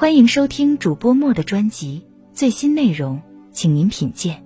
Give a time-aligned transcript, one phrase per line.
[0.00, 3.20] 欢迎收听主播莫的专辑，最新内容，
[3.52, 4.42] 请您品鉴。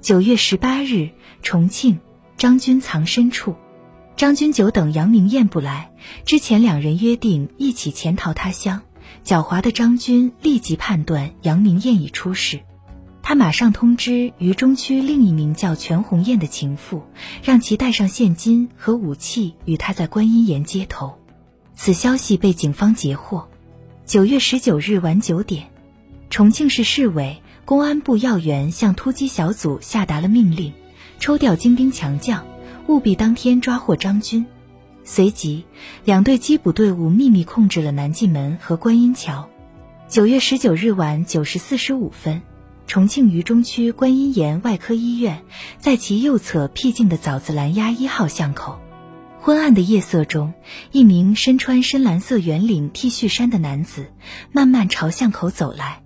[0.00, 1.10] 九月十八日，
[1.42, 2.00] 重庆
[2.38, 3.54] 张军藏身处，
[4.16, 5.92] 张军久等杨明艳不来，
[6.24, 8.80] 之前两人约定一起潜逃他乡。
[9.22, 12.58] 狡猾的张军立即判断杨明艳已出事，
[13.22, 17.02] 他马上通知渝中区另一名叫全红艳的情妇，
[17.42, 21.18] 让其带上现金和武器与他在观音岩接头。
[21.74, 23.46] 此消息被警方截获。
[24.04, 25.68] 九月十九日晚九点，
[26.28, 27.38] 重庆市市委。
[27.64, 30.72] 公安部要员向突击小组下达了命令，
[31.20, 32.44] 抽调精兵强将，
[32.88, 34.44] 务必当天抓获张军。
[35.04, 35.64] 随即，
[36.04, 39.48] 两队缉捕队伍秘密控制了南进门和观音桥。
[40.08, 42.42] 九月十九日晚九时四十五分，
[42.88, 45.44] 重庆渝中区观音岩外科医院
[45.78, 48.80] 在其右侧僻静的枣子兰丫一号巷口，
[49.44, 50.54] 昏暗的夜色中，
[50.92, 54.12] 一名身穿深蓝色圆领 T 恤衫的男子
[54.52, 56.04] 慢慢朝巷口走来。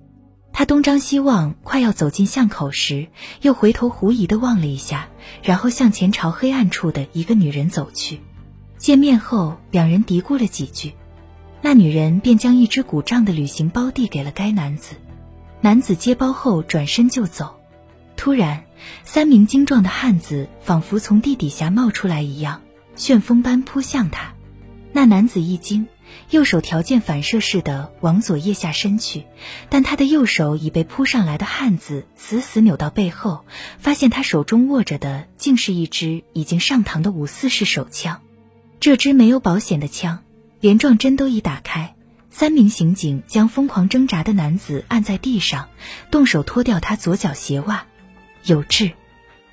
[0.55, 3.09] 他东张西望，快要走进巷口时，
[3.43, 5.11] 又回头狐疑地望了一下，
[5.43, 8.21] 然后向前朝黑暗处的一个女人走去。
[8.79, 10.95] 见面后，两人嘀咕了几句，
[11.61, 14.95] 那女人便将一只鼓胀的旅行包递给了该男子。
[15.61, 17.61] 男子接包后转身就走。
[18.17, 18.65] 突然，
[19.05, 22.63] 三名精壮的汉子仿佛从地底下冒出来一样，
[22.97, 24.35] 旋风般扑向他。
[24.93, 25.87] 那男子一惊。
[26.31, 29.25] 右手条件反射似的往左腋下伸去，
[29.69, 33.45] 但他的右手已被扑上来的汉子死死扭到背后，
[33.79, 38.23] 发现他手中握着的竟是一支已经上膛的五四式手枪。
[38.81, 40.25] 这支没有保险的枪，
[40.61, 41.95] 连撞针都已打开。
[42.31, 45.69] 三名刑警将疯狂挣扎的男子按在地上，
[46.11, 47.87] 动手脱掉他左脚鞋袜。
[48.45, 48.93] 有痣，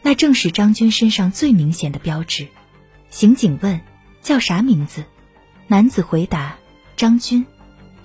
[0.02, 2.47] 那正是张军身上最明显的标志。
[3.14, 3.80] 刑警问
[4.23, 5.03] ：“叫啥名字？”
[5.69, 6.56] 男子回答
[6.97, 7.45] ：“张军。”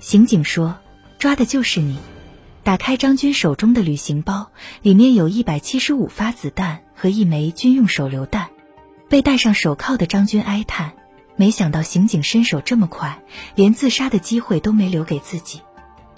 [0.01, 0.79] 刑警说
[1.19, 1.97] ：“抓的就是你。”
[2.63, 4.51] 打开张军手中的旅行包，
[4.83, 8.51] 里面有一百七十五发子弹和一枚军用手榴弹。
[9.09, 10.93] 被戴上手铐的张军哀叹
[11.37, 13.19] ：“没想到刑警身手这么快，
[13.55, 15.63] 连自杀的机会都没留给自己。”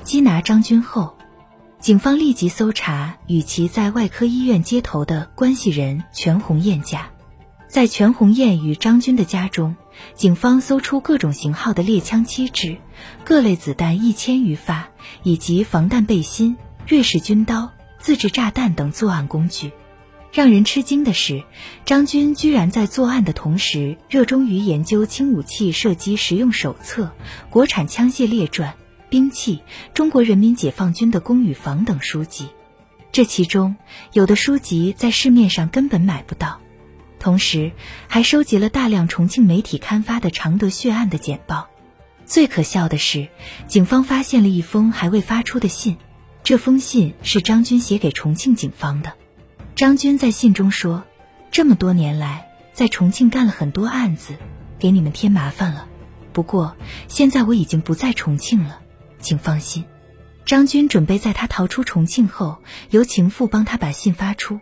[0.05, 1.17] 缉拿张军后，
[1.79, 7.09] 警方立即搜查与其在外科医院接头的关系人全红艳家。
[7.71, 9.77] 在全红艳与张军的家中。
[10.15, 12.77] 警方搜出各种型号的猎枪七支，
[13.25, 14.89] 各类子弹一千余发，
[15.23, 16.57] 以及防弹背心、
[16.89, 19.71] 瑞士军刀、自制炸弹等作案工具。
[20.33, 21.45] 让人吃惊的是，
[21.85, 27.13] 张军居然在作案的同时，热衷于研究轻武器射击实用手册、
[27.51, 28.75] 国产枪械列传、
[29.09, 29.61] 兵器、
[29.93, 32.49] 中国人民解放军的攻与防等书籍。
[33.13, 33.77] 这其中，
[34.13, 36.59] 有的书籍在市面上根本买不到。
[37.21, 37.71] 同时，
[38.09, 41.69] 还收集了大量重庆媒体刊发的常德血案的简报。
[42.25, 43.29] 最可笑的是，
[43.69, 45.99] 警方发现了一封还未发出的信，
[46.43, 49.13] 这封信是张军写给重庆警方的。
[49.77, 51.05] 张军在信中说
[51.53, 54.35] ：“这么多年来，在重庆干了很多案子，
[54.79, 55.87] 给你们添麻烦了。
[56.33, 56.75] 不过
[57.07, 58.81] 现在我已经不在重庆了，
[59.21, 59.85] 请放心。”
[60.47, 64.59] 张军准备在他逃出重庆后，由情妇帮他把信发出。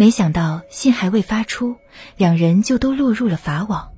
[0.00, 1.76] 没想到信还未发出，
[2.16, 3.90] 两人就都落入了法网。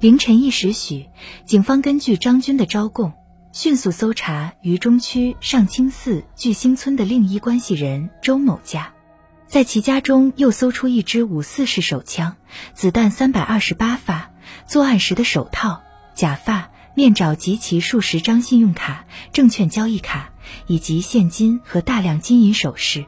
[0.00, 1.10] 凌晨一时许，
[1.44, 3.12] 警方根据张军的招供，
[3.52, 8.94] 迅速搜查渝中区上清寺聚星村的另一关系人周某家，
[9.46, 12.34] 在其家中又搜出一支五四式手枪，
[12.72, 14.30] 子弹三百二十八发，
[14.66, 15.82] 作案时的手套、
[16.14, 19.04] 假发、面罩及其数十张信用卡、
[19.34, 20.32] 证券交易卡
[20.66, 23.04] 以及现金和大量金银首饰。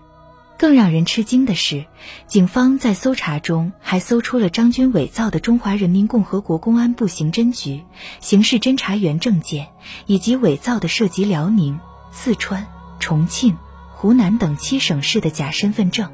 [0.56, 1.84] 更让人吃惊的是，
[2.26, 7.82] 警方在搜查中还搜出了张军伪造的中华人民共和国公安部刑侦局
[8.20, 9.68] 刑事侦查员证件，
[10.06, 11.78] 以及伪造的涉及辽宁、
[12.12, 12.66] 四川、
[13.00, 13.56] 重庆、
[13.92, 16.08] 湖南等七省市的假身份证。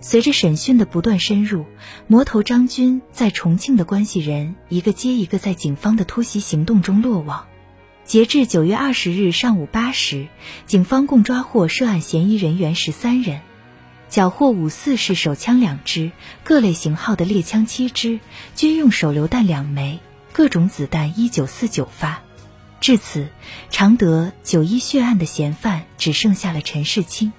[0.00, 1.64] 随着审讯的不断深入，
[2.06, 7.46] 魔头张军在重庆的关系人一个接一个在警方的突袭行动中落网。
[8.04, 10.28] 截至九月二十日上午八时，
[10.66, 13.40] 警方共抓获涉案嫌疑人员十三人。
[14.08, 16.12] 缴获五四式手枪两支，
[16.44, 18.20] 各类型号的猎枪七支，
[18.54, 20.00] 军用手榴弹两枚，
[20.32, 22.22] 各种子弹一九四九发。
[22.80, 23.28] 至此，
[23.70, 27.32] 常德九一血案的嫌犯只剩下了陈世清。